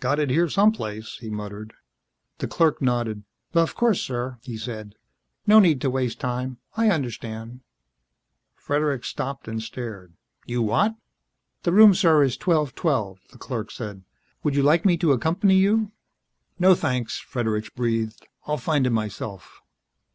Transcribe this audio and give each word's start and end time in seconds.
"Got 0.00 0.18
it 0.18 0.30
here 0.30 0.48
some 0.48 0.72
place," 0.72 1.18
he 1.18 1.28
muttered. 1.28 1.74
The 2.38 2.48
clerk 2.48 2.80
nodded. 2.80 3.24
"Of 3.52 3.74
course, 3.74 4.00
sir," 4.00 4.38
he 4.40 4.56
said. 4.56 4.94
"No 5.46 5.58
need 5.58 5.82
to 5.82 5.90
waste 5.90 6.18
time. 6.18 6.56
I 6.78 6.88
understand." 6.88 7.60
Fredericks 8.54 9.08
stopped 9.08 9.46
and 9.48 9.62
stared. 9.62 10.14
"You 10.46 10.62
what?" 10.62 10.94
"The 11.64 11.74
room, 11.74 11.92
sir, 11.92 12.22
is 12.22 12.36
1212," 12.38 13.18
the 13.32 13.36
clerk 13.36 13.70
said. 13.70 14.02
"Would 14.42 14.54
you 14.56 14.62
like 14.62 14.86
me 14.86 14.96
to 14.96 15.12
accompany 15.12 15.56
you" 15.56 15.92
"No 16.58 16.74
thanks," 16.74 17.18
Fredericks 17.20 17.68
breathed. 17.68 18.26
"I'll 18.46 18.56
find 18.56 18.86
it 18.86 18.90
myself." 18.96 19.60